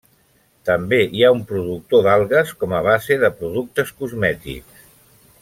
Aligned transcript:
També 0.69 0.97
hi 1.17 1.21
ha 1.25 1.29
un 1.35 1.43
productor 1.51 2.03
d'algues 2.07 2.55
com 2.63 2.75
a 2.79 2.81
base 2.89 3.19
de 3.25 3.33
productes 3.43 3.93
cosmètics. 4.01 4.91